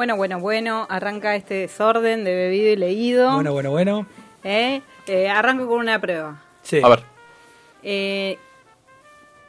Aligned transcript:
Bueno, 0.00 0.16
bueno, 0.16 0.40
bueno, 0.40 0.86
arranca 0.88 1.36
este 1.36 1.52
desorden 1.52 2.24
de 2.24 2.34
bebido 2.34 2.70
y 2.72 2.76
leído. 2.76 3.34
Bueno, 3.34 3.52
bueno, 3.52 3.70
bueno. 3.70 4.06
¿Eh? 4.42 4.80
Eh, 5.06 5.28
arranco 5.28 5.68
con 5.68 5.78
una 5.78 6.00
prueba. 6.00 6.42
Sí. 6.62 6.80
A 6.82 6.88
ver, 6.88 7.02
Eh, 7.82 8.38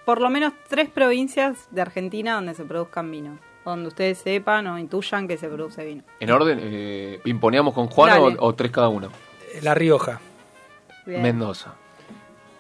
por 0.04 0.20
lo 0.20 0.30
menos 0.30 0.52
tres 0.68 0.90
provincias 0.90 1.70
de 1.72 1.82
Argentina 1.82 2.34
donde 2.36 2.54
se 2.54 2.66
produzcan 2.66 3.10
vino. 3.10 3.38
Donde 3.64 3.88
ustedes 3.88 4.18
sepan 4.18 4.68
o 4.68 4.78
intuyan 4.78 5.26
que 5.26 5.38
se 5.38 5.48
produce 5.48 5.86
vino. 5.86 6.04
en 6.20 6.30
orden, 6.30 6.60
eh, 6.62 7.22
¿imponíamos 7.24 7.74
con 7.74 7.88
Juan 7.88 8.20
o, 8.20 8.24
Dale. 8.26 8.36
o 8.38 8.54
tres 8.54 8.72
cada 8.72 8.90
uno? 8.90 9.10
La 9.62 9.74
Rioja. 9.74 10.20
Bien. 11.06 11.22
Mendoza. 11.22 11.76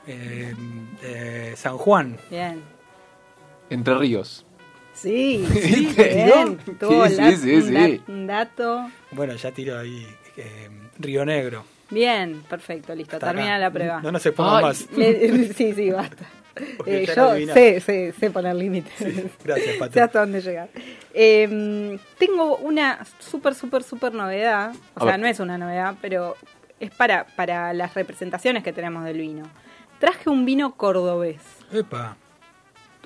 eh, 0.07 0.55
eh, 1.03 1.53
San 1.57 1.77
Juan. 1.77 2.17
Bien. 2.29 2.63
Entre 3.69 3.93
Ríos. 3.95 4.45
Sí, 4.93 5.45
Sí, 5.53 5.93
bien. 5.97 6.59
¿no? 6.67 6.73
Tuvo 6.79 7.07
Sí, 7.07 7.15
la- 7.15 7.31
sí, 7.31 7.37
sí, 7.37 7.53
un, 7.55 7.73
da- 7.73 7.85
sí. 7.85 8.01
un 8.07 8.27
dato. 8.27 8.91
Bueno, 9.11 9.33
ya 9.35 9.51
tiro 9.51 9.79
ahí 9.79 10.05
eh, 10.37 10.69
Río 10.99 11.25
Negro. 11.25 11.63
Bien, 11.89 12.41
perfecto, 12.49 12.95
listo. 12.95 13.17
Hasta 13.17 13.27
Termina 13.27 13.55
acá. 13.55 13.59
la 13.59 13.71
prueba. 13.71 14.01
No 14.01 14.11
nos 14.11 14.25
expongan 14.25 14.55
Ay. 14.57 14.63
más. 14.63 14.87
Le- 14.95 15.53
sí, 15.53 15.73
sí, 15.73 15.89
basta. 15.91 16.25
Eh, 16.85 17.05
yo 17.15 17.35
sé, 17.53 17.79
sé, 17.79 18.13
sé 18.19 18.29
poner 18.29 18.55
límites. 18.55 18.93
Gracias, 19.43 19.75
Pato. 19.79 19.93
sé 19.93 20.01
hasta 20.01 20.19
dónde 20.19 20.41
llegar. 20.41 20.69
Eh, 21.13 21.97
tengo 22.17 22.57
una 22.57 22.99
súper, 23.19 23.55
súper, 23.55 23.83
súper 23.83 24.13
novedad. 24.13 24.73
O 24.95 24.99
A 24.99 25.03
sea, 25.03 25.11
ver. 25.11 25.19
no 25.21 25.27
es 25.27 25.39
una 25.39 25.57
novedad, 25.57 25.95
pero 26.01 26.35
es 26.79 26.91
para, 26.91 27.25
para 27.35 27.73
las 27.73 27.93
representaciones 27.93 28.63
que 28.63 28.73
tenemos 28.73 29.03
del 29.05 29.17
vino. 29.19 29.43
Traje 29.99 30.29
un 30.29 30.45
vino 30.45 30.75
cordobés. 30.75 31.41
Epa. 31.71 32.17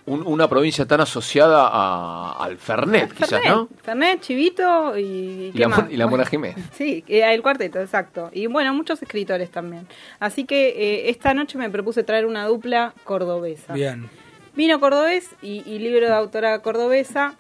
Un- 0.08 0.22
una 0.28 0.48
provincia 0.48 0.86
tan 0.86 1.02
asociada 1.02 1.68
a- 1.68 2.38
al 2.44 2.58
Fernet, 2.58 3.12
quizás, 3.12 3.30
Fernet, 3.30 3.50
¿no? 3.50 3.70
Fernet, 3.82 4.22
Chivito 4.22 4.96
y... 4.98 5.48
Y 5.48 5.52
¿qué 5.52 5.60
la, 5.60 5.68
más? 5.70 5.80
Mon- 5.80 5.92
y 5.92 5.98
la 5.98 6.06
Mona 6.08 6.26
Jiménez. 6.28 6.64
Sí, 6.74 7.04
eh, 7.08 7.24
el 7.34 7.42
cuarteto, 7.42 7.80
exacto. 7.82 8.30
Y 8.32 8.46
bueno, 8.46 8.72
muchos 8.74 9.02
escritores 9.02 9.50
también. 9.50 9.88
Así 10.20 10.46
que 10.46 10.70
eh, 10.70 11.10
esta 11.10 11.34
noche 11.34 11.58
me 11.58 11.70
propuse 11.72 12.04
traer 12.04 12.28
una 12.28 12.46
dupla 12.46 12.94
cordobesa. 13.04 13.74
Bien. 13.74 14.08
Vino 14.56 14.80
cordobés 14.80 15.30
y, 15.42 15.64
y 15.66 15.80
libro 15.80 16.06
de 16.06 16.14
autora 16.14 16.60
cordobesa. 16.60 17.34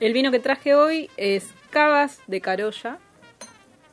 El 0.00 0.12
vino 0.12 0.32
que 0.32 0.40
traje 0.40 0.74
hoy 0.74 1.08
es 1.16 1.54
Cavas 1.70 2.18
de 2.26 2.40
Carolla 2.40 2.98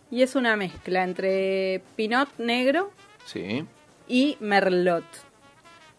y 0.10 0.24
es 0.24 0.36
una 0.36 0.56
mezcla 0.56 1.04
entre 1.04 1.84
Pinot 1.96 2.28
negro 2.40 2.90
Sí. 3.26 3.64
y 4.08 4.38
Merlot. 4.40 5.06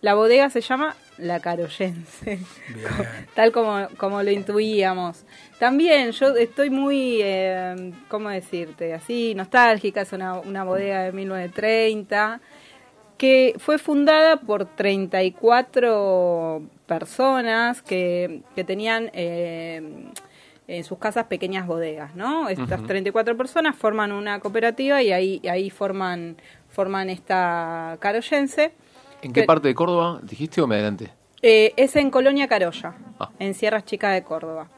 La 0.00 0.14
bodega 0.14 0.50
se 0.50 0.61
llama 0.61 0.97
La 1.19 1.41
Carollense, 1.41 2.39
Bien. 2.69 2.89
tal 3.35 3.53
como, 3.53 3.87
como 3.97 4.23
lo 4.23 4.31
intuíamos. 4.31 5.25
También 5.59 6.11
yo 6.13 6.35
estoy 6.36 6.70
muy, 6.70 7.20
eh, 7.23 7.92
¿cómo 8.09 8.31
decirte? 8.31 8.95
Así 8.95 9.35
nostálgica, 9.35 10.01
es 10.03 10.13
una, 10.13 10.41
una 10.41 10.64
bodega 10.64 11.03
de 11.03 11.13
1930 11.13 12.41
que 13.19 13.55
fue 13.59 13.79
fundada 13.79 14.39
por 14.39 14.64
34 14.64 16.63
personas 16.86 17.83
que, 17.83 18.42
que 18.57 18.65
tenían 18.65 19.11
eh, 19.13 20.11
en 20.67 20.85
sus 20.85 20.98
casas 20.98 21.27
pequeñas 21.27 21.67
bodegas, 21.67 22.15
¿no? 22.15 22.48
Estas 22.48 22.81
Ujú. 22.81 22.89
34 22.89 23.36
personas 23.36 23.77
forman 23.77 24.11
una 24.13 24.41
cooperativa 24.41 25.03
y 25.03 25.13
ahí, 25.13 25.42
ahí 25.48 25.70
forman, 25.70 26.36
forman 26.69 27.11
esta 27.11 27.97
carollense. 28.01 28.73
¿En 29.23 29.33
qué 29.33 29.45
parte 29.45 29.69
de 29.69 29.75
Córdoba 29.75 30.21
dijiste 30.23 30.61
o 30.61 30.67
me 30.67 30.75
adelante? 30.77 31.11
Eh, 31.43 31.73
es 31.77 31.97
en 31.97 32.11
Colonia 32.11 32.47
Carolla, 32.49 32.95
Ah. 33.19 33.31
en 33.39 33.55
Sierras 33.55 33.85
Chicas 33.85 34.13
de 34.15 34.23
Córdoba. 34.23 34.69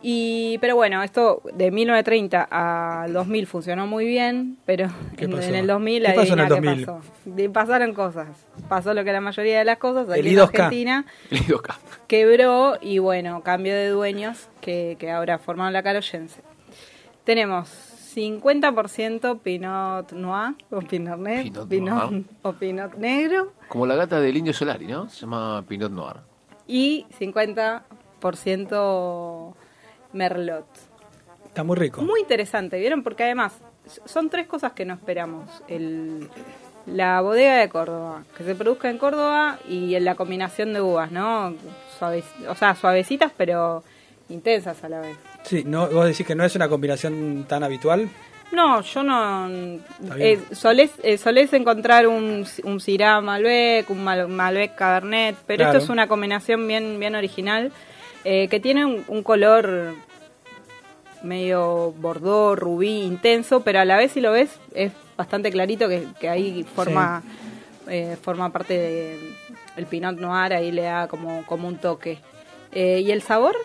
Y, 0.00 0.58
pero 0.60 0.76
bueno, 0.76 1.02
esto 1.02 1.42
de 1.54 1.72
1930 1.72 2.42
al 3.02 3.12
2000 3.12 3.46
funcionó 3.48 3.86
muy 3.88 4.06
bien, 4.06 4.56
pero 4.64 4.88
¿Qué 5.16 5.24
en, 5.24 5.32
el 5.56 5.66
2000 5.66 6.04
¿Qué 6.04 6.12
pasó 6.12 6.32
en 6.34 6.38
el 6.38 6.46
qué 6.46 6.54
2000? 6.54 6.86
pasó. 6.86 7.00
De- 7.24 7.50
pasaron 7.50 7.94
cosas. 7.94 8.28
Pasó 8.68 8.94
lo 8.94 9.02
que 9.02 9.10
la 9.12 9.20
mayoría 9.20 9.58
de 9.58 9.64
las 9.64 9.78
cosas 9.78 10.08
aquí 10.08 10.20
El 10.20 10.26
en 10.28 10.34
I2K. 10.36 10.42
Argentina 10.42 11.04
acá. 11.58 11.78
quebró 12.06 12.78
y 12.80 12.98
bueno, 12.98 13.42
cambio 13.42 13.74
de 13.74 13.88
dueños 13.88 14.48
que, 14.60 14.96
que 15.00 15.10
ahora 15.10 15.38
forman 15.38 15.72
la 15.72 15.82
Carollense. 15.82 16.42
Tenemos 17.24 17.68
50% 18.18 19.38
Pinot 19.40 20.12
Noir 20.12 20.54
o 20.70 20.80
Pinot 20.80 21.18
Negro, 21.18 21.66
Pinot 21.68 22.10
Noir. 22.10 22.24
o 22.42 22.52
Pinot 22.52 22.94
Negro 22.96 23.52
Como 23.68 23.86
la 23.86 23.94
gata 23.94 24.20
del 24.20 24.36
Indio 24.36 24.52
Solari, 24.52 24.86
¿no? 24.86 25.08
Se 25.08 25.20
llama 25.20 25.64
Pinot 25.68 25.92
Noir. 25.92 26.16
y 26.66 27.06
50% 27.18 29.54
Merlot. 30.12 30.66
Está 31.46 31.64
muy 31.64 31.76
rico. 31.76 32.02
Muy 32.02 32.20
interesante, 32.20 32.78
¿vieron? 32.78 33.02
Porque 33.02 33.24
además 33.24 33.54
son 34.04 34.28
tres 34.30 34.46
cosas 34.46 34.72
que 34.72 34.84
no 34.84 34.94
esperamos. 34.94 35.62
El, 35.68 36.28
la 36.86 37.20
bodega 37.20 37.56
de 37.56 37.68
Córdoba, 37.68 38.24
que 38.36 38.44
se 38.44 38.54
produzca 38.54 38.90
en 38.90 38.98
Córdoba 38.98 39.58
y 39.68 39.94
en 39.94 40.04
la 40.04 40.14
combinación 40.14 40.72
de 40.72 40.80
uvas, 40.80 41.10
¿no? 41.12 41.54
Suave- 41.98 42.24
o 42.48 42.54
sea, 42.54 42.74
suavecitas 42.74 43.32
pero 43.36 43.82
intensas 44.28 44.82
a 44.84 44.88
la 44.88 45.00
vez. 45.00 45.16
Sí, 45.44 45.64
no, 45.66 45.88
vos 45.88 46.06
decís 46.06 46.26
que 46.26 46.34
no 46.34 46.44
es 46.44 46.54
una 46.56 46.68
combinación 46.68 47.44
tan 47.48 47.62
habitual. 47.64 48.08
No, 48.52 48.80
yo 48.80 49.02
no... 49.02 49.48
Eh, 50.18 50.38
solés, 50.52 50.90
eh, 51.02 51.18
solés 51.18 51.52
encontrar 51.52 52.06
un, 52.06 52.46
un 52.64 52.80
Syrah 52.80 53.20
Malbec, 53.20 53.90
un 53.90 54.02
Mal- 54.02 54.28
Malbec 54.28 54.74
Cabernet, 54.74 55.36
pero 55.46 55.58
Claro. 55.64 55.78
esto 55.78 55.84
es 55.84 55.90
una 55.90 56.06
combinación 56.08 56.66
bien, 56.66 56.98
bien 56.98 57.14
original 57.14 57.72
eh, 58.24 58.48
que 58.48 58.58
tiene 58.58 58.86
un, 58.86 59.04
un 59.08 59.22
color 59.22 59.94
medio 61.22 61.92
bordó, 61.98 62.54
rubí, 62.56 63.02
intenso, 63.02 63.60
pero 63.62 63.80
a 63.80 63.84
la 63.84 63.96
vez 63.96 64.12
si 64.12 64.20
lo 64.20 64.32
ves 64.32 64.50
es 64.74 64.92
bastante 65.16 65.50
clarito 65.50 65.88
que, 65.88 66.04
que 66.20 66.28
ahí 66.28 66.64
forma, 66.74 67.22
eh, 67.88 68.16
forma 68.22 68.50
parte 68.52 68.74
de 68.78 69.34
el 69.76 69.86
Pinot 69.86 70.16
Noir, 70.18 70.52
ahí 70.54 70.70
le 70.72 70.82
da 70.82 71.08
como, 71.08 71.44
como 71.46 71.68
un 71.68 71.76
toque. 71.76 72.18
Eh, 72.72 73.02
¿Y 73.04 73.10
el 73.10 73.22
sabor? 73.22 73.56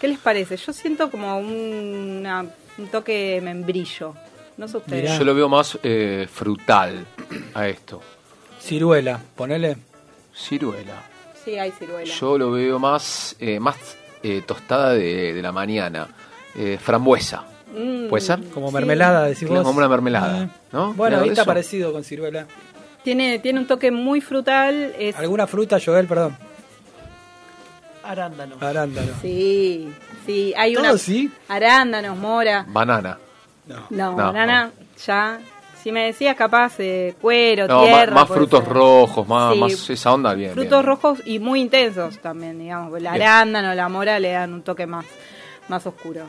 ¿Qué 0.00 0.08
les 0.08 0.18
parece? 0.18 0.56
Yo 0.56 0.72
siento 0.72 1.10
como 1.10 1.38
un, 1.38 2.18
una- 2.20 2.44
un 2.78 2.86
toque 2.88 3.34
de 3.34 3.40
membrillo. 3.40 4.14
No 4.56 4.68
sé 4.68 4.76
ustedes. 4.78 5.02
Mirá. 5.04 5.18
Yo 5.18 5.24
lo 5.24 5.34
veo 5.34 5.48
más 5.48 5.78
eh, 5.82 6.26
frutal 6.32 7.04
a 7.54 7.68
esto. 7.68 8.00
Ciruela, 8.60 9.20
ponele. 9.34 9.76
Ciruela. 10.34 11.02
Sí, 11.44 11.58
hay 11.58 11.70
ciruela. 11.72 12.04
Yo 12.12 12.36
lo 12.38 12.50
veo 12.50 12.78
más, 12.78 13.36
eh, 13.38 13.60
más 13.60 13.76
eh, 14.22 14.42
tostada 14.46 14.92
de, 14.92 15.32
de 15.34 15.42
la 15.42 15.52
mañana. 15.52 16.08
Eh, 16.54 16.78
frambuesa. 16.82 17.44
Mm, 17.74 18.08
¿Puede 18.08 18.22
ser? 18.24 18.40
Como 18.52 18.68
Sí. 18.68 18.74
mermelada, 18.74 19.24
decís 19.26 19.46
vos. 19.48 19.62
como 19.62 19.78
una 19.78 19.88
mermelada, 19.88 20.44
Eh, 20.44 20.48
¿no? 20.72 20.94
Bueno, 20.94 21.20
ahí 21.20 21.28
está 21.28 21.44
parecido 21.44 21.92
con 21.92 22.02
ciruela. 22.02 22.46
Tiene, 23.04 23.38
tiene 23.38 23.60
un 23.60 23.66
toque 23.66 23.90
muy 23.90 24.20
frutal. 24.20 24.94
Es, 24.98 25.16
¿Alguna 25.16 25.46
fruta, 25.46 25.78
Joel? 25.84 26.06
Perdón. 26.06 26.36
Arándano. 28.10 28.56
Arándano. 28.60 29.12
Sí, 29.20 29.92
sí. 30.24 30.54
Hay 30.56 30.74
¿Todo 30.74 30.84
una. 30.90 30.98
sí? 30.98 31.30
Arándanos, 31.48 32.16
mora. 32.16 32.64
Banana. 32.68 33.18
No. 33.66 33.86
No, 33.90 34.10
No, 34.12 34.16
banana, 34.16 34.70
ya. 35.04 35.40
Si 35.82 35.90
me 35.92 36.06
decías 36.06 36.34
capaz 36.36 36.74
eh, 36.80 37.14
cuero, 37.20 37.68
No, 37.68 37.84
tierra. 37.84 38.12
más 38.14 38.28
frutos 38.28 38.64
ser. 38.64 38.72
rojos, 38.72 39.28
más, 39.28 39.52
Sí, 39.54 39.60
más 39.60 39.90
esa 39.90 40.12
onda, 40.14 40.34
bien. 40.34 40.52
Frutos 40.52 40.70
bien. 40.70 40.82
rojos 40.86 41.22
y 41.24 41.38
muy 41.38 41.60
intensos 41.60 42.18
también, 42.18 42.58
digamos. 42.58 42.96
El 42.98 43.06
arándano, 43.06 43.72
la 43.74 43.88
mora 43.88 44.18
le 44.18 44.32
dan 44.32 44.52
un 44.52 44.62
toque 44.62 44.86
más, 44.86 45.04
más 45.68 45.86
oscuro. 45.86 46.26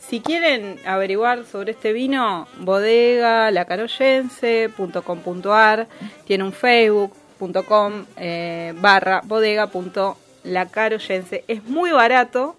Si 0.00 0.20
quieren 0.20 0.78
averiguar 0.86 1.44
sobre 1.44 1.72
este 1.72 1.92
vino, 1.92 2.46
bodega 2.60 3.50
lacarollense.com.ar 3.50 5.88
tiene 6.24 6.44
un 6.44 6.52
facebook.com 6.52 8.04
eh, 8.16 8.72
barra 8.80 9.20
bodega.lacarollense. 10.46 11.44
Es 11.48 11.64
muy 11.64 11.90
barato 11.90 12.56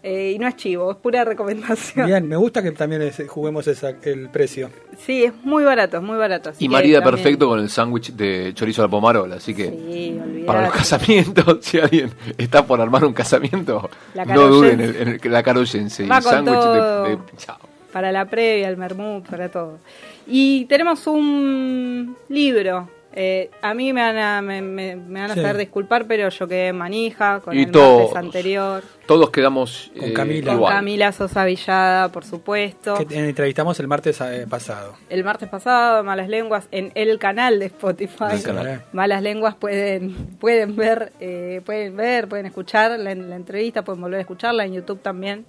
Eh, 0.00 0.34
y 0.36 0.38
no 0.38 0.46
es 0.46 0.54
chivo, 0.54 0.92
es 0.92 0.96
pura 0.96 1.24
recomendación. 1.24 2.06
Bien, 2.06 2.26
me 2.28 2.36
gusta 2.36 2.62
que 2.62 2.70
también 2.70 3.02
es- 3.02 3.20
juguemos 3.26 3.66
esa, 3.66 3.94
el 4.04 4.28
precio. 4.30 4.70
Sí, 4.96 5.24
es 5.24 5.32
muy 5.42 5.64
barato, 5.64 5.96
es 5.96 6.02
muy 6.04 6.16
barato. 6.16 6.50
así 6.50 6.64
Y 6.64 6.68
marida 6.68 7.00
también- 7.00 7.16
perfecto 7.16 7.48
con 7.48 7.58
el 7.58 7.68
sándwich 7.68 8.12
de 8.12 8.52
chorizo 8.54 8.82
a 8.82 8.84
la 8.84 8.90
pomarola, 8.92 9.36
así 9.36 9.52
que 9.56 9.64
Sí, 9.70 10.20
para 10.46 10.62
los 10.66 10.72
casamientos, 10.72 11.58
si 11.62 11.80
alguien 11.80 12.12
está 12.38 12.64
por 12.64 12.80
armar 12.80 13.04
un 13.04 13.12
casamiento, 13.12 13.90
La 14.14 14.24
no 14.24 14.46
duden 14.46 14.80
en, 14.80 14.86
caroyense. 14.92 15.02
en 15.02 15.08
el- 15.24 15.32
la 15.32 15.42
caroyense 15.42 16.06
Va 16.06 16.18
el 16.18 16.22
con 16.22 16.32
sándwich 16.32 16.60
todo. 16.60 17.02
de, 17.04 17.10
de- 17.10 17.18
chao. 17.36 17.58
Para 17.92 18.12
la 18.12 18.24
previa, 18.26 18.68
el 18.68 18.76
mermut, 18.76 19.26
para 19.28 19.48
todo. 19.48 19.78
Y 20.28 20.64
tenemos 20.66 21.04
un 21.08 22.16
libro. 22.28 22.88
Eh, 23.20 23.50
a 23.62 23.74
mí 23.74 23.92
me 23.92 24.00
van 24.00 24.16
a, 24.16 24.40
me, 24.42 24.62
me- 24.62 24.94
me 24.94 25.20
van 25.20 25.32
a 25.32 25.34
Sí. 25.34 25.40
hacer 25.40 25.56
disculpar, 25.56 26.06
pero 26.06 26.28
yo 26.28 26.46
quedé 26.46 26.72
manija 26.72 27.40
con 27.40 27.56
Y 27.56 27.62
el 27.64 27.72
todos. 27.72 28.12
martes 28.12 28.16
anterior. 28.16 28.84
Todos 29.06 29.30
quedamos 29.30 29.90
Con 29.98 30.10
eh, 30.10 30.12
Camila. 30.12 30.46
Con 30.52 30.54
igual. 30.58 30.74
Camila 30.74 31.10
Sosa 31.12 31.44
Villada, 31.44 32.12
por 32.12 32.24
supuesto. 32.24 32.94
Que 32.94 33.28
entrevistamos 33.28 33.80
el 33.80 33.88
martes 33.88 34.20
eh, 34.20 34.46
pasado. 34.48 34.94
El 35.10 35.24
martes 35.24 35.48
pasado, 35.48 36.04
Malas 36.04 36.28
Lenguas, 36.28 36.68
en 36.70 36.92
el 36.94 37.18
canal 37.18 37.58
de 37.58 37.66
Spotify. 37.66 38.24
El 38.34 38.42
canal. 38.44 38.66
Eh, 38.68 38.80
Malas 38.92 39.20
Lenguas 39.22 39.56
pueden, 39.56 40.14
pueden 40.38 40.76
ver, 40.76 41.12
eh, 41.18 41.60
pueden 41.66 41.96
ver, 41.96 42.28
pueden 42.28 42.46
escuchar 42.46 42.92
la, 43.00 43.14
la 43.16 43.34
entrevista, 43.36 43.82
pueden 43.82 44.00
volver 44.00 44.18
a 44.18 44.20
escucharla 44.20 44.64
en 44.64 44.74
YouTube 44.74 45.00
también. 45.02 45.44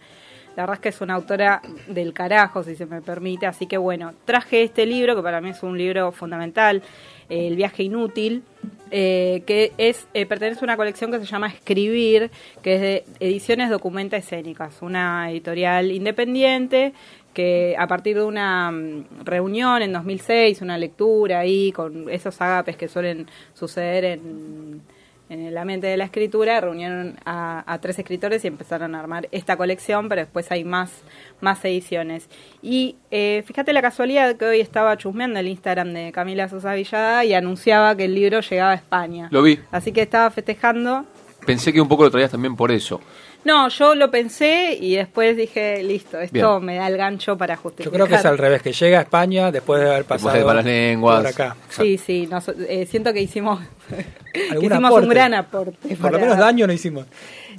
La 0.56 0.64
verdad 0.64 0.78
es 0.78 0.80
que 0.82 0.90
es 0.90 1.00
una 1.02 1.14
autora 1.14 1.62
del 1.88 2.12
carajo, 2.14 2.64
si 2.64 2.76
se 2.76 2.86
me 2.86 3.02
permite. 3.02 3.46
Así 3.46 3.68
que 3.68 3.78
bueno, 3.78 4.14
traje 4.26 4.64
este 4.64 4.86
libro, 4.86 5.16
que 5.16 5.22
para 5.22 5.40
mí 5.40 5.52
es 5.52 5.62
un 5.64 5.78
libro 5.78 6.12
fundamental, 6.12 6.78
eh, 6.78 7.19
El 7.30 7.56
viaje 7.56 7.84
inútil, 7.84 8.44
eh, 8.92 9.44
que 9.46 9.72
es 9.78 10.08
eh, 10.14 10.26
pertenece 10.26 10.62
a 10.62 10.64
una 10.64 10.78
colección 10.78 11.12
que 11.12 11.20
se 11.20 11.26
llama 11.26 11.48
Escribir, 11.48 12.32
que 12.64 12.76
es 12.76 12.82
de 12.82 13.04
Ediciones 13.20 13.70
Documenta 13.70 14.18
Escénicas, 14.18 14.82
una 14.82 15.30
editorial 15.32 15.92
independiente 15.92 16.94
que 17.34 17.76
a 17.78 17.88
partir 17.88 18.18
de 18.18 18.24
una 18.24 18.72
mm, 18.72 19.26
reunión 19.26 19.82
en 19.82 19.94
2006, 19.94 20.62
una 20.62 20.78
lectura 20.78 21.40
ahí 21.40 21.72
con 21.72 22.10
esos 22.10 22.42
agapes 22.42 22.76
que 22.76 22.88
suelen 22.88 23.28
suceder 23.54 24.06
en, 24.06 24.82
en 25.30 25.46
el 25.46 25.58
ambiente 25.58 25.88
de 25.88 25.98
la 25.98 26.06
escritura, 26.06 26.60
reunieron 26.60 27.18
a, 27.26 27.64
a 27.72 27.80
tres 27.80 28.00
escritores 28.00 28.44
y 28.44 28.48
empezaron 28.48 28.96
a 28.96 29.00
armar 29.00 29.30
esta 29.32 29.58
colección, 29.58 30.10
pero 30.10 30.22
después 30.22 30.52
hay 30.52 30.64
más, 30.64 30.92
más 31.40 31.64
ediciones. 31.66 32.30
Y 32.62 32.96
eh, 33.12 33.44
fíjate 33.46 33.74
la 33.74 33.82
casualidad 33.82 34.36
que 34.36 34.46
hoy 34.46 34.60
estaba 34.60 34.98
chusmeando 34.98 35.40
el 35.40 35.48
Instagram 35.48 35.94
de 35.94 36.12
Camila 36.12 36.50
Sosa 36.50 36.74
Villada 36.74 37.24
y 37.26 37.34
anunciaba 37.34 37.96
que 37.96 38.06
el 38.06 38.16
libro 38.16 38.42
llegaba 38.42 38.72
a 38.72 38.76
España. 38.76 39.30
Lo 39.32 39.44
vi. 39.44 39.60
Así 39.72 39.92
que 39.92 40.02
estaba 40.02 40.30
festejando. 40.32 41.06
Pensé 41.46 41.74
que 41.74 41.82
un 41.82 41.88
poco 41.88 42.04
lo 42.04 42.12
traías 42.12 42.32
también 42.32 42.56
por 42.56 42.72
eso. 42.72 43.00
No, 43.46 43.70
yo 43.70 43.96
lo 43.96 44.12
pensé 44.12 44.78
y 44.80 44.96
después 44.96 45.38
dije, 45.38 45.82
listo, 45.82 46.20
esto 46.20 46.34
Bien. 46.60 46.66
me 46.66 46.76
da 46.76 46.88
el 46.88 46.98
gancho 46.98 47.38
para 47.38 47.56
Yo 47.56 47.62
justificar. 47.62 47.94
creo 47.94 48.08
que 48.08 48.16
es 48.16 48.26
al 48.26 48.38
revés, 48.38 48.62
que 48.62 48.74
llega 48.74 49.00
a 49.00 49.02
España 49.04 49.50
después 49.50 49.80
de 49.80 49.86
haber 49.88 50.00
Después 50.00 50.22
pasado 50.22 50.38
de 50.40 50.46
Malas 50.46 50.66
Lenguas. 50.66 51.18
por 51.20 51.28
acá. 51.28 51.56
Sí, 51.70 51.98
sí, 51.98 52.28
nos- 52.28 52.50
eh, 52.50 52.86
siento 52.86 53.14
que 53.14 53.22
hicimos, 53.22 53.62
que 54.34 54.58
hicimos 54.60 54.84
aporte. 54.90 55.08
un 55.08 55.10
gran 55.14 55.34
aporte. 55.34 55.96
Por 55.96 56.12
lo 56.12 56.20
menos 56.20 56.38
daño 56.38 56.68
no 56.68 56.74
hicimos. 56.74 57.06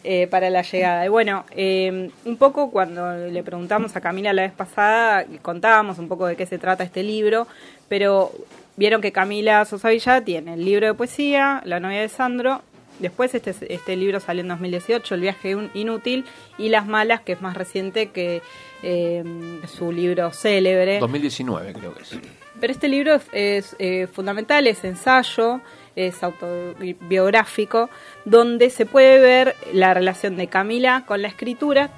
eh, 0.04 0.26
para 0.28 0.48
la 0.50 0.62
llegada. 0.62 1.04
Y 1.04 1.08
bueno, 1.08 1.44
eh, 1.50 2.10
un 2.24 2.36
poco 2.36 2.70
cuando 2.70 3.16
le 3.28 3.42
preguntamos 3.42 3.96
a 3.96 4.00
Camila 4.00 4.32
la 4.32 4.42
vez 4.42 4.52
pasada, 4.52 5.24
contábamos 5.42 5.98
un 5.98 6.08
poco 6.08 6.26
de 6.26 6.36
qué 6.36 6.46
se 6.46 6.56
trata 6.58 6.84
este 6.84 7.02
libro, 7.02 7.46
pero 7.88 8.32
vieron 8.76 9.00
que 9.02 9.12
Camila 9.12 9.62
Sosa 9.66 9.90
Villada 9.90 10.22
tiene 10.22 10.54
el 10.54 10.64
libro 10.64 10.86
de 10.86 10.94
poesía, 10.94 11.60
La 11.66 11.80
novia 11.80 12.00
de 12.00 12.08
Sandro, 12.08 12.62
después 13.00 13.34
este, 13.34 13.54
este 13.72 13.96
libro 13.96 14.20
salió 14.20 14.42
en 14.42 14.48
2018, 14.48 15.14
El 15.14 15.20
viaje 15.20 15.56
inútil, 15.74 16.24
y 16.58 16.68
Las 16.68 16.86
malas, 16.86 17.20
que 17.20 17.32
es 17.32 17.42
más 17.42 17.56
reciente 17.56 18.10
que 18.10 18.42
eh, 18.82 19.24
su 19.66 19.92
libro 19.92 20.30
célebre. 20.32 20.98
2019 21.00 21.72
creo 21.72 21.94
que 21.94 22.02
es. 22.02 22.18
Pero 22.60 22.72
este 22.72 22.88
libro 22.88 23.14
es, 23.14 23.22
es, 23.32 23.76
eh, 23.78 24.06
fundamental, 24.06 24.66
es 24.66 24.84
ensayo, 24.84 25.60
es 25.96 26.22
autobiográfico, 26.22 27.88
donde 28.24 28.70
se 28.70 28.86
puede 28.86 29.18
ver 29.18 29.56
la 29.72 29.94
relación 29.94 30.36
de 30.36 30.46
Camila 30.46 31.04
con 31.06 31.22
la 31.22 31.28
escritura 31.28 31.90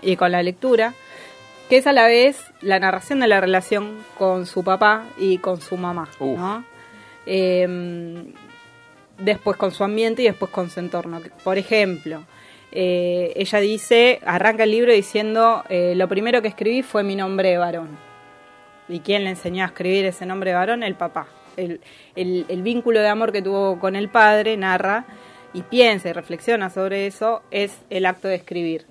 y 0.00 0.16
con 0.16 0.32
la 0.32 0.42
lectura, 0.42 0.94
que 1.68 1.78
es 1.78 1.86
a 1.86 1.92
la 1.92 2.06
vez 2.06 2.38
la 2.62 2.78
narración 2.78 3.20
de 3.20 3.26
la 3.26 3.40
relación 3.40 3.98
con 4.16 4.46
su 4.46 4.64
papá 4.64 5.04
y 5.18 5.38
con 5.38 5.60
su 5.60 5.76
mamá. 5.76 6.08
¿no? 6.20 6.64
Eh, 7.26 8.32
después 9.18 9.56
con 9.56 9.72
su 9.72 9.84
ambiente 9.84 10.22
y 10.22 10.26
después 10.26 10.50
con 10.50 10.70
su 10.70 10.80
entorno. 10.80 11.20
Por 11.44 11.58
ejemplo, 11.58 12.24
eh, 12.72 13.32
ella 13.36 13.60
dice, 13.60 14.20
arranca 14.24 14.64
el 14.64 14.70
libro 14.70 14.92
diciendo, 14.92 15.64
eh, 15.68 15.94
lo 15.96 16.08
primero 16.08 16.42
que 16.42 16.48
escribí 16.48 16.82
fue 16.82 17.02
mi 17.02 17.16
nombre 17.16 17.50
de 17.50 17.58
varón. 17.58 17.98
¿Y 18.88 19.00
quién 19.00 19.24
le 19.24 19.30
enseñó 19.30 19.64
a 19.64 19.66
escribir 19.68 20.04
ese 20.04 20.26
nombre 20.26 20.50
de 20.50 20.56
varón? 20.56 20.82
El 20.82 20.94
papá. 20.94 21.26
El, 21.56 21.80
el- 22.14 22.62
vínculo 22.62 23.00
de 23.00 23.08
amor 23.08 23.32
que 23.32 23.40
tuvo 23.40 23.78
con 23.78 23.96
el 23.96 24.10
padre, 24.10 24.56
narra, 24.56 25.06
y 25.54 25.62
piensa 25.62 26.10
y 26.10 26.12
reflexiona 26.12 26.68
sobre 26.68 27.06
eso, 27.06 27.42
es 27.50 27.78
el 27.88 28.04
acto 28.04 28.28
de 28.28 28.34
escribir. 28.34 28.84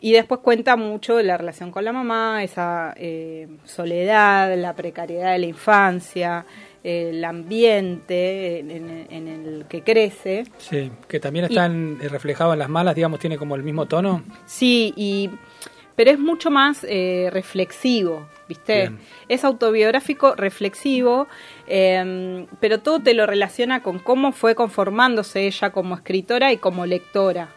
Y 0.00 0.12
después 0.12 0.40
cuenta 0.40 0.76
mucho 0.76 1.16
de 1.16 1.22
la 1.22 1.36
relación 1.36 1.70
con 1.70 1.84
la 1.84 1.92
mamá, 1.92 2.42
esa 2.42 2.92
eh, 2.96 3.46
soledad, 3.64 4.56
la 4.56 4.74
precariedad 4.74 5.32
de 5.32 5.38
la 5.38 5.46
infancia, 5.46 6.44
el 6.82 7.24
ambiente 7.24 8.60
en, 8.60 9.28
el 9.28 9.66
que 9.68 9.82
crece. 9.82 10.44
Sí, 10.58 10.90
que 11.08 11.20
también 11.20 11.46
están 11.46 11.98
reflejados 12.00 12.54
en 12.54 12.60
las 12.60 12.68
malas, 12.68 12.94
digamos, 12.94 13.20
tiene 13.20 13.36
como 13.36 13.54
el 13.56 13.62
mismo 13.62 13.86
tono. 13.86 14.22
Sí, 14.46 14.92
y, 14.96 15.30
pero 15.94 16.10
es 16.10 16.18
mucho 16.18 16.50
más 16.50 16.84
eh, 16.88 17.28
reflexivo, 17.32 18.26
¿viste? 18.48 18.88
Bien. 18.88 18.98
Es 19.28 19.44
autobiográfico, 19.44 20.34
reflexivo, 20.34 21.28
eh, 21.66 22.46
pero 22.60 22.80
todo 22.80 23.00
te 23.00 23.12
lo 23.12 23.26
relaciona 23.26 23.82
con 23.82 23.98
cómo 23.98 24.32
fue 24.32 24.54
conformándose 24.54 25.46
ella 25.46 25.70
como 25.70 25.94
escritora 25.94 26.52
y 26.52 26.56
como 26.56 26.86
lectora. 26.86 27.50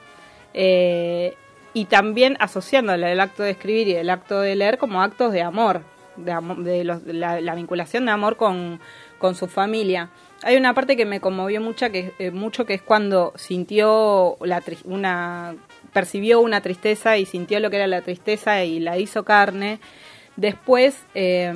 Eh, 0.54 1.36
y 1.74 1.86
también 1.86 2.38
asociándola 2.40 3.12
el 3.12 3.20
acto 3.20 3.44
de 3.44 3.52
escribir 3.52 3.88
y 3.88 3.96
el 3.96 4.10
acto 4.10 4.42
de 4.42 4.56
leer 4.56 4.78
como 4.78 5.02
actos 5.02 5.34
de 5.34 5.42
amor, 5.42 5.82
de, 6.18 6.84
los- 6.84 7.04
la, 7.06 7.42
la 7.42 7.56
vinculación 7.56 8.06
de 8.06 8.12
amor 8.12 8.38
con, 8.38 8.80
con 9.18 9.36
su 9.36 9.48
familia. 9.48 10.10
Hay 10.44 10.58
una 10.58 10.74
parte 10.74 10.98
que 10.98 11.06
me 11.06 11.20
conmovió 11.22 11.62
mucha, 11.62 11.90
que, 11.90 12.14
eh, 12.20 12.32
mucho, 12.32 12.66
que 12.66 12.74
es 12.74 12.82
cuando 12.82 13.32
sintió 13.36 14.38
la 14.42 14.62
una 14.84 15.56
percibió 15.94 16.40
una 16.42 16.62
tristeza 16.62 17.18
y 17.18 17.26
sintió 17.26 17.60
lo 17.60 17.70
que 17.70 17.78
era 17.78 17.88
la 17.88 18.02
tristeza 18.02 18.64
y 18.64 18.80
la 18.80 18.98
hizo 18.98 19.24
carne. 19.24 19.80
Después, 20.36 20.98
eh, 21.14 21.54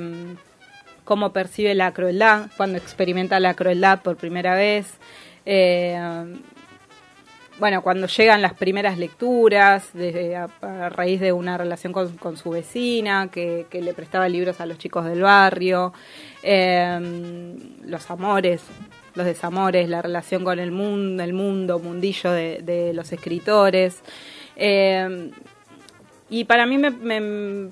cómo 1.04 1.32
percibe 1.32 1.74
la 1.74 1.92
crueldad, 1.92 2.50
cuando 2.56 2.78
experimenta 2.78 3.40
la 3.40 3.54
crueldad 3.54 4.00
por 4.02 4.16
primera 4.16 4.54
vez. 4.54 4.98
Eh, 5.46 5.98
bueno, 7.58 7.82
cuando 7.82 8.06
llegan 8.06 8.40
las 8.40 8.54
primeras 8.54 8.98
lecturas, 8.98 9.90
a, 10.62 10.88
raíz 10.90 11.20
de 11.20 11.32
una 11.32 11.58
relación 11.58 11.92
con, 11.92 12.36
su 12.36 12.50
vecina, 12.50 13.28
que, 13.30 13.66
le 13.72 13.94
prestaba 13.94 14.28
libros 14.28 14.60
a 14.60 14.66
los 14.66 14.78
chicos 14.78 15.04
del 15.04 15.22
barrio, 15.22 15.92
eh, 16.42 17.56
los 17.84 18.10
amores, 18.10 18.62
los 19.14 19.26
desamores, 19.26 19.88
la 19.88 20.02
relación 20.02 20.44
con 20.44 20.58
el 20.58 20.70
mundo, 20.70 21.22
el 21.22 21.32
mundo, 21.32 21.78
mundillo 21.78 22.30
de, 22.30 22.92
los 22.94 23.12
escritores. 23.12 24.02
Eh, 24.56 25.30
y 26.30 26.44
para 26.44 26.66
mí 26.66 26.78
me, 26.78 27.70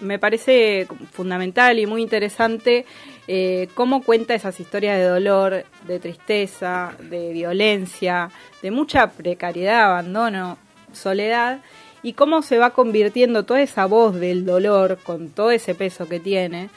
me 0.00 0.18
parece 0.18 0.86
fundamental 1.12 1.78
y 1.78 1.86
muy 1.86 2.02
interesante 2.02 2.84
eh, 3.28 3.68
cómo 3.74 4.02
cuenta 4.02 4.34
esas 4.34 4.58
historias 4.60 4.98
de 4.98 5.04
dolor, 5.04 5.64
de 5.86 5.98
tristeza, 5.98 6.92
de 7.00 7.32
violencia, 7.32 8.30
de 8.62 8.70
mucha 8.70 9.10
precariedad, 9.10 9.84
abandono, 9.84 10.58
soledad, 10.92 11.60
y 12.02 12.12
cómo 12.12 12.42
se 12.42 12.58
va 12.58 12.70
convirtiendo 12.70 13.44
toda 13.44 13.62
esa 13.62 13.86
voz 13.86 14.14
del 14.14 14.44
dolor, 14.46 14.98
con 15.02 15.30
todo 15.30 15.50
ese 15.50 15.74
peso 15.74 16.08
que 16.08 16.20
tiene, 16.20 16.68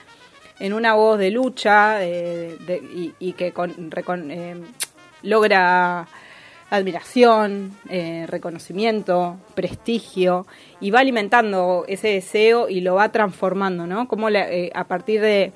en 0.59 0.73
una 0.73 0.93
voz 0.95 1.19
de 1.19 1.29
lucha 1.31 1.95
de- 1.95 2.57
y, 2.95 3.13
y 3.19 3.33
que 3.33 3.51
con- 3.53 3.91
recon- 3.91 4.31
eh, 4.31 4.55
logra 5.21 6.07
admiración, 6.69 7.75
eh, 7.89 8.25
reconocimiento, 8.27 9.37
prestigio, 9.55 10.45
y 10.79 10.91
va 10.91 10.99
alimentando 10.99 11.85
ese 11.87 12.09
deseo 12.09 12.69
y 12.69 12.81
lo 12.81 12.95
va 12.95 13.09
transformando, 13.11 13.87
¿no? 13.87 14.07
Como 14.07 14.29
la- 14.29 14.49
eh, 14.51 14.71
a 14.73 14.83
partir 14.85 15.21
de, 15.21 15.51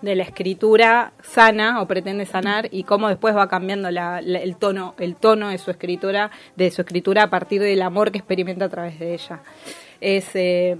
la 0.00 0.22
escritura 0.22 1.12
sana 1.24 1.82
o 1.82 1.86
pretende 1.88 2.24
sanar 2.24 2.68
y 2.70 2.84
cómo 2.84 3.08
después 3.08 3.34
va 3.34 3.48
cambiando 3.48 3.90
la- 3.90 4.20
la- 4.22 4.38
el 4.38 4.54
tono, 4.54 4.94
el 4.98 5.16
tono 5.16 5.48
de 5.48 5.58
su 5.58 5.72
escritura, 5.72 6.30
de 6.54 6.70
su 6.70 6.82
escritura 6.82 7.24
a 7.24 7.30
partir 7.30 7.60
del 7.60 7.82
amor 7.82 8.12
que 8.12 8.18
experimenta 8.18 8.66
a 8.66 8.68
través 8.68 9.00
de 9.00 9.14
ella. 9.14 9.40
Es, 10.00 10.30
eh, 10.34 10.76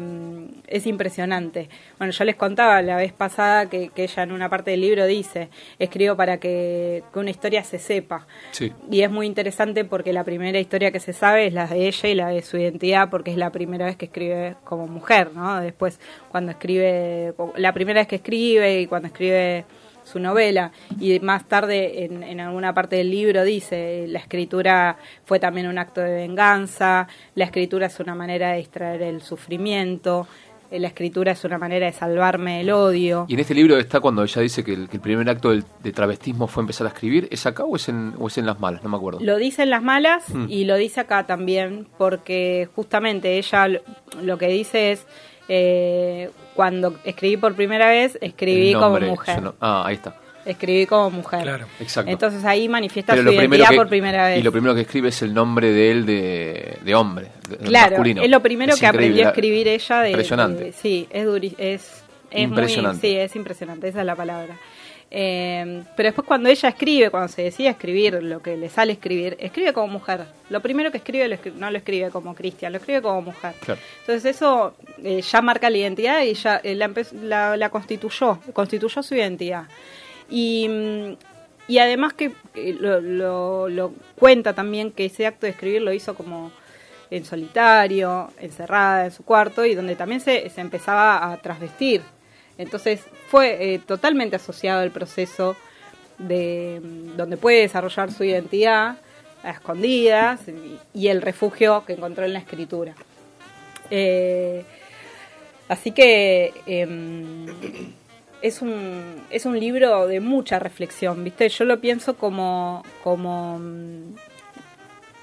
es 0.66 0.86
impresionante. 0.86 1.68
Bueno, 1.98 2.12
yo 2.12 2.24
les 2.24 2.36
contaba 2.36 2.80
la 2.82 2.96
vez 2.96 3.12
pasada 3.12 3.68
que, 3.68 3.88
que, 3.88 4.04
ella 4.04 4.22
en 4.22 4.32
una 4.32 4.48
parte 4.48 4.70
del 4.70 4.80
libro 4.80 5.06
dice, 5.06 5.48
escribo 5.78 6.16
para 6.16 6.38
que, 6.38 7.02
que 7.12 7.18
una 7.18 7.30
historia 7.30 7.64
se 7.64 7.78
sepa. 7.78 8.26
Sí. 8.52 8.72
Y 8.90 9.02
es 9.02 9.10
muy 9.10 9.26
interesante 9.26 9.84
porque 9.84 10.12
la 10.12 10.24
primera 10.24 10.58
historia 10.58 10.92
que 10.92 11.00
se 11.00 11.12
sabe 11.12 11.46
es 11.46 11.52
la 11.52 11.66
de 11.66 11.88
ella 11.88 12.08
y 12.08 12.14
la 12.14 12.28
de 12.28 12.42
su 12.42 12.56
identidad, 12.56 13.10
porque 13.10 13.30
es 13.30 13.36
la 13.36 13.50
primera 13.50 13.86
vez 13.86 13.96
que 13.96 14.06
escribe 14.06 14.56
como 14.64 14.86
mujer, 14.86 15.32
¿no? 15.34 15.60
Después, 15.60 15.98
cuando 16.30 16.52
escribe, 16.52 17.34
la 17.56 17.72
primera 17.72 18.00
vez 18.00 18.08
que 18.08 18.16
escribe 18.16 18.80
y 18.80 18.86
cuando 18.86 19.08
escribe 19.08 19.64
su 20.08 20.18
novela 20.18 20.72
y 20.98 21.18
más 21.20 21.46
tarde 21.46 22.04
en, 22.04 22.22
en, 22.22 22.40
alguna 22.40 22.72
parte 22.72 22.96
del 22.96 23.10
libro 23.10 23.44
dice 23.44 24.06
la 24.08 24.18
escritura 24.18 24.96
fue 25.24 25.38
también 25.38 25.68
un 25.68 25.78
acto 25.78 26.00
de 26.00 26.12
venganza, 26.12 27.06
la 27.34 27.44
escritura 27.44 27.86
es 27.86 28.00
una 28.00 28.14
manera 28.14 28.52
de 28.52 28.58
distraer 28.58 29.02
el 29.02 29.20
sufrimiento, 29.22 30.26
eh, 30.70 30.78
la 30.78 30.88
escritura 30.88 31.32
es 31.32 31.44
una 31.44 31.58
manera 31.58 31.86
de 31.86 31.92
salvarme 31.92 32.58
del 32.58 32.70
odio. 32.70 33.26
Y 33.28 33.34
en 33.34 33.40
este 33.40 33.54
libro 33.54 33.78
está 33.78 34.00
cuando 34.00 34.22
ella 34.22 34.42
dice 34.42 34.62
que 34.62 34.74
el, 34.74 34.88
que 34.88 34.96
el 34.96 35.02
primer 35.02 35.28
acto 35.28 35.50
del, 35.50 35.64
de 35.82 35.92
travestismo 35.92 36.46
fue 36.46 36.62
empezar 36.62 36.86
a 36.86 36.90
escribir, 36.90 37.28
¿es 37.30 37.46
acá 37.46 37.64
o 37.64 37.76
es 37.76 37.88
en, 37.88 38.14
o 38.18 38.26
es 38.28 38.36
en 38.38 38.46
Las 38.46 38.60
Malas? 38.60 38.82
No 38.82 38.90
me 38.90 38.96
acuerdo. 38.96 39.20
Lo 39.22 39.36
dice 39.36 39.62
en 39.62 39.70
Las 39.70 39.82
Malas 39.82 40.28
mm. 40.28 40.46
y 40.48 40.64
lo 40.64 40.76
dice 40.76 41.00
acá 41.00 41.26
también 41.26 41.86
porque 41.96 42.68
justamente 42.74 43.38
ella 43.38 43.68
lo, 43.68 43.80
lo 44.22 44.38
que 44.38 44.48
dice 44.48 44.92
es... 44.92 45.06
Eh, 45.50 46.30
cuando 46.58 46.96
escribí 47.04 47.36
por 47.36 47.54
primera 47.54 47.88
vez, 47.88 48.18
escribí 48.20 48.72
nombre, 48.72 49.06
como 49.06 49.12
mujer. 49.12 49.40
No, 49.40 49.54
ah, 49.60 49.84
ahí 49.86 49.94
está. 49.94 50.16
Escribí 50.44 50.86
como 50.86 51.08
mujer. 51.08 51.42
Claro, 51.42 51.66
exacto. 51.78 52.10
Entonces 52.10 52.44
ahí 52.44 52.68
manifiesta 52.68 53.14
Pero 53.14 53.30
su 53.30 53.36
identidad 53.36 53.68
que, 53.68 53.76
por 53.76 53.88
primera 53.88 54.26
vez. 54.26 54.40
Y 54.40 54.42
lo 54.42 54.50
primero 54.50 54.74
que 54.74 54.80
escribe 54.80 55.10
es 55.10 55.22
el 55.22 55.32
nombre 55.32 55.70
de 55.70 55.92
él 55.92 56.04
de, 56.04 56.78
de 56.82 56.94
hombre, 56.96 57.28
de, 57.48 57.58
claro, 57.58 57.90
masculino. 57.90 58.22
es 58.22 58.30
lo 58.30 58.42
primero 58.42 58.74
es 58.74 58.80
que 58.80 58.88
aprendió 58.88 59.26
a 59.26 59.28
escribir 59.28 59.68
ella. 59.68 60.00
De, 60.00 60.10
impresionante. 60.10 60.64
De, 60.64 60.72
sí, 60.72 61.06
es, 61.12 61.26
duri, 61.26 61.54
es, 61.58 62.02
es 62.28 62.42
impresionante. 62.42 63.06
Muy, 63.06 63.14
sí, 63.14 63.20
es 63.20 63.36
impresionante, 63.36 63.86
esa 63.86 64.00
es 64.00 64.06
la 64.06 64.16
palabra. 64.16 64.58
Eh, 65.10 65.84
pero 65.96 66.08
después 66.08 66.26
cuando 66.26 66.50
ella 66.50 66.68
escribe, 66.68 67.10
cuando 67.10 67.28
se 67.28 67.42
decide 67.42 67.68
escribir 67.68 68.22
lo 68.22 68.42
que 68.42 68.56
le 68.56 68.68
sale 68.68 68.92
escribir, 68.92 69.36
escribe 69.40 69.72
como 69.72 69.88
mujer. 69.88 70.26
Lo 70.50 70.60
primero 70.60 70.90
que 70.90 70.98
escribe, 70.98 71.26
lo 71.28 71.34
escribe 71.34 71.56
no 71.58 71.70
lo 71.70 71.78
escribe 71.78 72.10
como 72.10 72.34
Cristian, 72.34 72.72
lo 72.72 72.78
escribe 72.78 73.00
como 73.00 73.22
mujer. 73.22 73.54
Claro. 73.60 73.80
Entonces 74.00 74.36
eso 74.36 74.74
eh, 75.02 75.22
ya 75.22 75.40
marca 75.40 75.70
la 75.70 75.78
identidad 75.78 76.22
y 76.22 76.34
ya 76.34 76.60
eh, 76.62 76.74
la, 76.74 76.92
la, 77.22 77.56
la, 77.56 77.70
constituyó, 77.70 78.38
constituyó 78.52 79.02
su 79.02 79.14
identidad. 79.14 79.64
Y, 80.30 80.68
y 81.68 81.78
además 81.78 82.12
que 82.12 82.32
lo, 82.78 83.00
lo, 83.00 83.68
lo 83.68 83.92
cuenta 84.18 84.52
también 84.52 84.92
que 84.92 85.06
ese 85.06 85.26
acto 85.26 85.46
de 85.46 85.52
escribir 85.52 85.80
lo 85.80 85.92
hizo 85.92 86.14
como 86.14 86.52
en 87.10 87.24
solitario, 87.24 88.30
encerrada 88.38 89.06
en 89.06 89.10
su 89.10 89.24
cuarto 89.24 89.64
y 89.64 89.74
donde 89.74 89.96
también 89.96 90.20
se, 90.20 90.50
se 90.50 90.60
empezaba 90.60 91.32
a 91.32 91.38
trasvestir. 91.38 92.02
Entonces 92.58 93.00
fue 93.28 93.74
eh, 93.74 93.78
totalmente 93.78 94.36
asociado 94.36 94.82
al 94.82 94.90
proceso 94.90 95.56
de 96.18 96.80
donde 97.16 97.36
puede 97.36 97.60
desarrollar 97.60 98.12
su 98.12 98.24
identidad 98.24 98.98
a 99.44 99.50
escondidas 99.50 100.40
y, 100.92 101.06
el 101.06 101.22
refugio 101.22 101.84
que 101.86 101.92
encontró 101.92 102.24
en 102.24 102.32
la 102.32 102.40
escritura. 102.40 102.94
Eh, 103.88 104.64
así 105.68 105.92
que 105.92 106.52
eh, 106.66 107.46
es 108.42 108.60
un, 108.60 109.22
es 109.30 109.46
un 109.46 109.58
libro 109.58 110.08
de 110.08 110.18
mucha 110.18 110.58
reflexión, 110.58 111.22
¿viste? 111.22 111.48
Yo 111.48 111.64
lo 111.64 111.80
pienso 111.80 112.16
como, 112.16 112.82
como 113.04 113.60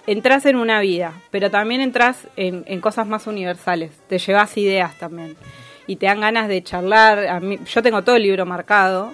entras 0.08 0.46
en 0.46 0.56
una 0.56 0.80
vida, 0.80 1.14
pero 1.30 1.52
también 1.52 1.82
entras 1.82 2.28
en, 2.38 2.64
en 2.68 2.80
cosas 2.80 3.06
más 3.06 3.28
universales, 3.28 3.92
te 4.08 4.18
llevas 4.18 4.56
ideas 4.58 4.98
también 4.98 5.36
y 5.88 5.98
te 5.98 6.06
dan 6.06 6.22
ganas 6.22 6.48
de 6.48 6.64
charlar. 6.64 7.28
A 7.28 7.40
mí, 7.40 7.60
yo 7.66 7.82
tengo 7.82 8.04
todo 8.04 8.16
el 8.16 8.24
libro 8.24 8.46
marcado, 8.46 9.14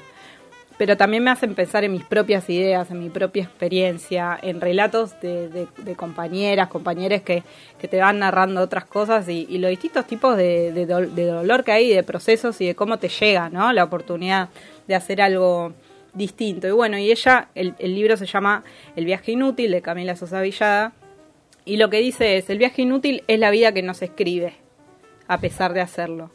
pero 0.77 0.97
también 0.97 1.23
me 1.23 1.31
hacen 1.31 1.53
pensar 1.53 1.83
en 1.83 1.91
mis 1.91 2.03
propias 2.03 2.49
ideas, 2.49 2.89
en 2.89 2.99
mi 2.99 3.09
propia 3.09 3.43
experiencia, 3.43 4.37
en 4.41 4.61
relatos 4.61 5.19
de, 5.21 5.67
compañeras, 5.95 6.69
compañeros 6.69 7.21
que, 7.21 7.43
que, 7.79 7.87
te 7.87 7.97
van 7.97 8.19
narrando 8.19 8.61
otras 8.61 8.85
cosas 8.85 9.27
y, 9.29 9.45
los 9.59 9.69
distintos 9.69 10.07
tipos 10.07 10.35
de, 10.37 10.71
de, 10.71 10.85
dolor 11.25 11.63
que 11.63 11.71
hay, 11.71 11.93
de 11.93 12.03
procesos 12.03 12.59
y 12.61 12.67
de 12.67 12.75
cómo 12.75 12.97
te 12.97 13.09
llega 13.09 13.49
¿no? 13.49 13.71
la 13.73 13.83
oportunidad 13.83 14.49
de 14.87 14.95
hacer 14.95 15.21
algo 15.21 15.73
distinto. 16.13 16.67
Y 16.67 16.71
bueno, 16.71 16.97
y 16.97 17.11
ella, 17.11 17.49
el, 17.53 17.75
el 17.77 17.93
libro 17.93 18.17
se 18.17 18.25
llama 18.25 18.63
El 18.95 19.05
viaje 19.05 19.33
inútil 19.33 19.71
de 19.71 19.81
Camila 19.81 20.15
Sosa 20.15 20.41
Villada. 20.41 20.93
Y 21.63 21.77
lo 21.77 21.91
que 21.91 21.97
dice 21.97 22.37
es, 22.37 22.49
el 22.49 22.57
viaje 22.57 22.81
inútil 22.81 23.23
es 23.27 23.37
la 23.37 23.51
vida 23.51 23.71
que 23.71 23.83
nos 23.83 24.01
escribe, 24.01 24.55
a 25.27 25.37
pesar 25.37 25.73
de 25.73 25.81
hacerlo 25.81 26.31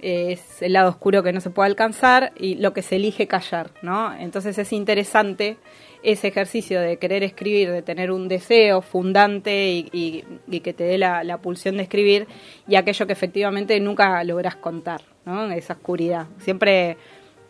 es 0.00 0.62
el 0.62 0.74
lado 0.74 0.90
oscuro 0.90 1.22
que 1.22 1.32
no 1.32 1.40
se 1.40 1.50
puede 1.50 1.68
alcanzar 1.68 2.32
y 2.36 2.56
lo 2.56 2.72
que 2.72 2.82
se 2.82 2.96
elige 2.96 3.26
callar, 3.26 3.70
¿no? 3.82 4.14
Entonces 4.16 4.58
es 4.58 4.72
interesante 4.72 5.56
ese 6.02 6.28
ejercicio 6.28 6.80
de 6.80 6.98
querer 6.98 7.22
escribir, 7.22 7.70
de 7.72 7.82
tener 7.82 8.10
un 8.10 8.28
deseo 8.28 8.82
fundante 8.82 9.68
y, 9.68 9.88
y, 9.92 10.24
y 10.48 10.60
que 10.60 10.72
te 10.72 10.84
dé 10.84 10.98
la, 10.98 11.24
la, 11.24 11.38
pulsión 11.38 11.78
de 11.78 11.82
escribir 11.82 12.26
y 12.68 12.76
aquello 12.76 13.06
que 13.06 13.12
efectivamente 13.12 13.78
nunca 13.80 14.22
logras 14.22 14.56
contar, 14.56 15.02
¿no? 15.24 15.50
Esa 15.50 15.72
oscuridad. 15.74 16.26
Siempre 16.38 16.96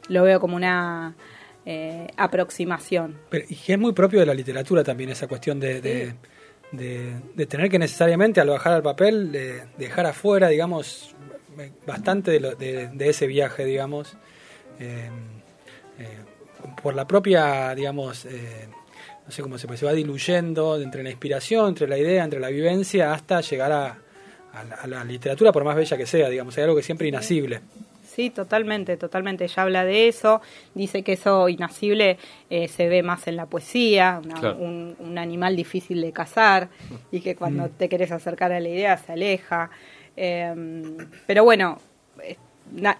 lo 0.08 0.22
veo 0.22 0.40
como 0.40 0.56
una 0.56 1.16
eh, 1.66 2.06
aproximación. 2.16 3.18
Pero, 3.28 3.44
y 3.48 3.72
es 3.72 3.78
muy 3.78 3.92
propio 3.92 4.20
de 4.20 4.26
la 4.26 4.34
literatura 4.34 4.82
también 4.84 5.10
esa 5.10 5.26
cuestión 5.26 5.60
de... 5.60 5.80
de... 5.80 6.06
Sí. 6.06 6.14
De, 6.72 7.20
de, 7.36 7.46
tener 7.46 7.70
que 7.70 7.78
necesariamente 7.78 8.40
al 8.40 8.48
bajar 8.48 8.72
al 8.72 8.82
papel 8.82 9.30
de 9.30 9.62
dejar 9.78 10.04
afuera 10.04 10.48
digamos 10.48 11.14
bastante 11.86 12.30
de, 12.30 12.40
lo, 12.40 12.54
de, 12.54 12.88
de, 12.88 13.08
ese 13.08 13.26
viaje, 13.26 13.64
digamos, 13.64 14.16
eh, 14.78 15.08
eh, 15.98 16.18
por 16.82 16.94
la 16.94 17.06
propia, 17.06 17.74
digamos, 17.74 18.26
eh, 18.26 18.68
no 19.24 19.32
sé 19.32 19.42
cómo 19.42 19.58
se, 19.58 19.66
puede, 19.66 19.78
se 19.78 19.86
va 19.86 19.92
diluyendo 19.92 20.80
entre 20.80 21.02
la 21.02 21.10
inspiración, 21.10 21.68
entre 21.68 21.88
la 21.88 21.98
idea, 21.98 22.24
entre 22.24 22.40
la 22.40 22.48
vivencia, 22.48 23.12
hasta 23.12 23.40
llegar 23.40 23.72
a, 23.72 23.98
a, 24.52 24.64
la, 24.64 24.74
a 24.76 24.86
la 24.86 25.04
literatura, 25.04 25.52
por 25.52 25.64
más 25.64 25.76
bella 25.76 25.96
que 25.96 26.06
sea, 26.06 26.28
digamos, 26.28 26.56
hay 26.56 26.64
algo 26.64 26.76
que 26.76 26.82
siempre 26.82 27.08
inacible. 27.08 27.60
Sí, 28.16 28.30
totalmente, 28.30 28.96
totalmente. 28.96 29.44
Ella 29.44 29.62
habla 29.62 29.84
de 29.84 30.08
eso, 30.08 30.40
dice 30.74 31.02
que 31.02 31.12
eso 31.12 31.50
inacible 31.50 32.16
eh, 32.48 32.66
se 32.66 32.88
ve 32.88 33.02
más 33.02 33.28
en 33.28 33.36
la 33.36 33.44
poesía, 33.44 34.22
una, 34.24 34.40
claro. 34.40 34.56
un, 34.56 34.96
un, 35.00 35.18
animal 35.18 35.54
difícil 35.54 36.00
de 36.00 36.12
cazar 36.12 36.70
y 37.12 37.20
que 37.20 37.36
cuando 37.36 37.64
mm. 37.64 37.70
te 37.76 37.90
querés 37.90 38.12
acercar 38.12 38.52
a 38.52 38.60
la 38.60 38.68
idea 38.70 38.96
se 38.96 39.12
aleja. 39.12 39.70
Eh, 40.16 40.54
pero 41.26 41.44
bueno, 41.44 41.78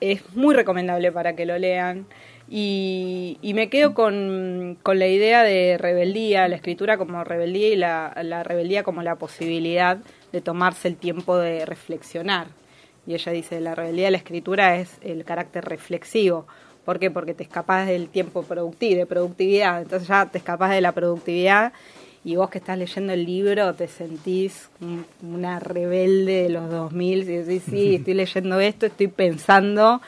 es, 0.01 0.23
muy 0.35 0.55
recomendable 0.55 1.13
para 1.13 1.35
que 1.35 1.47
lo 1.47 1.59
lean. 1.59 2.07
Y, 2.49 3.39
y 3.43 3.55
me 3.55 3.69
quedo 3.69 3.93
con, 3.93 4.79
con, 4.83 4.99
la 5.01 5.09
idea 5.09 5.43
de 5.43 5.79
rebeldía, 5.79 6.47
la 6.47 6.57
escritura 6.57 6.97
como 6.97 7.25
rebeldía 7.25 7.69
y 7.69 7.77
la, 7.77 8.17
la, 8.23 8.45
rebeldía 8.45 8.85
como 8.85 9.03
la 9.03 9.17
posibilidad 9.17 9.99
de 10.31 10.41
tomarse 10.41 10.87
el 10.87 10.97
tiempo 10.97 11.37
de 11.39 11.67
reflexionar. 11.67 12.47
Y 13.05 13.15
ella 13.15 13.33
dice, 13.33 13.61
la 13.61 13.75
rebeldía 13.75 14.07
de 14.07 14.11
la 14.13 14.17
escritura 14.19 14.77
es 14.77 14.99
el 15.01 15.25
carácter 15.25 15.65
reflexivo. 15.65 16.47
¿Por 16.85 17.01
qué? 17.01 17.11
Porque 17.11 17.35
te 17.35 17.43
escapas 17.43 17.89
del 17.89 18.09
tiempo 18.09 18.45
productivo, 18.45 19.01
de 19.01 19.07
productividad. 19.07 19.83
Entonces 19.83 20.07
ya 20.07 20.27
te 20.27 20.39
escapas 20.39 20.71
de 20.71 20.81
la 20.81 20.93
productividad 20.93 21.73
y 22.27 22.35
vos 22.35 22.51
que 22.51 22.59
estás 22.59 22.77
leyendo 22.77 23.13
el 23.13 23.25
libro 23.25 23.73
te 23.75 23.87
sentís 23.87 24.69
una 25.23 25.61
rebelde 25.61 26.43
de 26.43 26.49
los 26.49 26.69
2000 26.69 27.19
y 27.23 27.25
decís, 27.25 27.63
sí, 27.71 27.95
estoy 28.01 28.15
leyendo 28.15 28.59
esto, 28.59 28.87
estoy 28.87 29.07
pensando 29.07 30.01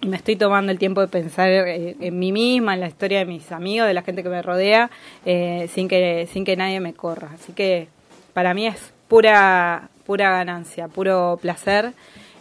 me 0.00 0.16
estoy 0.16 0.36
tomando 0.36 0.72
el 0.72 0.78
tiempo 0.78 1.02
de 1.02 1.08
pensar 1.08 1.50
en, 1.50 2.02
en, 2.02 2.18
mí 2.18 2.32
misma, 2.32 2.72
en 2.72 2.80
la 2.80 2.88
historia 2.88 3.18
de 3.18 3.26
mis 3.26 3.52
amigos, 3.52 3.86
de 3.86 3.92
la 3.92 4.00
gente 4.00 4.22
que 4.22 4.30
me 4.30 4.40
rodea, 4.40 4.90
eh, 5.26 5.68
sin, 5.74 5.88
que, 5.88 6.26
sin 6.32 6.46
que 6.46 6.56
nadie 6.56 6.80
me 6.80 6.94
corra. 6.94 7.32
Así 7.34 7.52
que 7.52 7.88
para 8.32 8.54
mí 8.54 8.66
es 8.66 8.78
pura, 9.08 9.90
pura 10.06 10.30
ganancia, 10.30 10.88
puro 10.88 11.38
placer. 11.42 11.92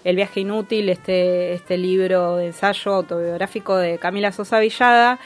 El 0.05 0.15
viaje 0.15 0.39
inútil, 0.39 0.87
este, 0.87 1.51
este 1.51 1.77
libro 1.77 2.37
de 2.37 2.47
ensayo 2.47 2.93
autobiográfico 2.93 3.75
de 3.75 3.97
Camila 3.97 4.31
Sosa 4.31 4.61
Villada, 4.61 5.19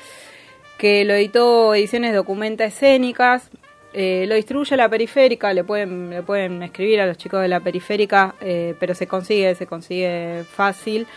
que 0.84 1.06
lo 1.06 1.14
editó 1.14 1.74
Ediciones 1.74 2.14
Documenta 2.14 2.66
Escénicas, 2.66 3.50
eh, 3.94 4.26
lo 4.28 4.36
distribuye 4.36 4.76
la 4.76 4.90
periférica, 4.90 5.54
le 5.54 5.64
pueden, 5.64 6.10
le 6.10 6.24
pueden 6.24 6.62
escribir 6.62 7.00
a 7.00 7.06
los 7.06 7.18
chicos 7.18 7.42
de 7.42 7.48
la 7.48 7.62
periférica, 7.62 8.36
eh, 8.42 8.76
pero 8.82 8.94
se 8.94 9.08
consigue, 9.08 9.56
se 9.56 9.66
consigue 9.66 10.44
fácil. 10.44 11.08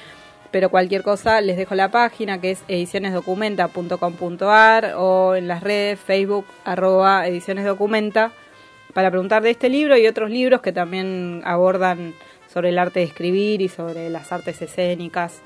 Pero 0.53 0.71
cualquier 0.71 1.03
cosa 1.03 1.41
les 1.41 1.57
dejo 1.57 1.75
la 1.75 1.91
página 1.91 2.41
que 2.41 2.53
es 2.53 2.63
edicionesdocumenta.com.ar 2.69 4.95
o 4.99 5.35
en 5.35 5.49
las 5.49 5.65
redes 5.65 5.99
Facebook 5.99 6.47
arroba 6.65 7.27
edicionesdocumenta 7.27 8.31
para 8.95 9.11
preguntar 9.11 9.43
de 9.43 9.51
este 9.51 9.69
libro 9.69 9.99
y 9.99 10.07
otros 10.07 10.31
libros 10.31 10.61
que 10.61 10.71
también 10.71 11.43
abordan 11.45 12.15
sobre 12.55 12.69
el 12.69 12.79
arte 12.79 13.01
de 13.01 13.07
escribir 13.07 13.61
y 13.61 13.69
sobre 13.69 14.11
las 14.11 14.31
artes 14.31 14.63
escénicas. 14.63 15.43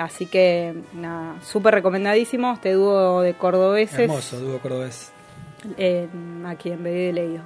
Así 0.00 0.24
que, 0.24 0.74
nada, 0.94 1.36
súper 1.42 1.74
recomendadísimo 1.74 2.54
este 2.54 2.72
dúo 2.72 3.20
de 3.20 3.34
cordobeses. 3.34 4.00
Hermoso, 4.00 4.40
dúo 4.40 4.58
cordobés. 4.58 5.12
Eh, 5.76 6.08
aquí 6.46 6.70
en 6.70 6.82
Bebé 6.82 7.00
de 7.06 7.12
Leído. 7.12 7.38